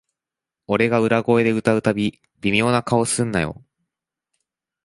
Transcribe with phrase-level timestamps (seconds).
[0.65, 3.63] 俺が裏声で歌うたび、微妙な顔すんなよ